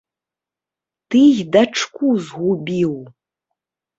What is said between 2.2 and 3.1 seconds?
згубіў!